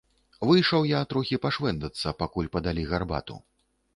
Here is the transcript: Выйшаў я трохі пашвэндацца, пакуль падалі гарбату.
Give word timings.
Выйшаў 0.51 0.85
я 0.91 1.01
трохі 1.11 1.37
пашвэндацца, 1.43 2.15
пакуль 2.21 2.51
падалі 2.55 2.87
гарбату. 2.95 3.37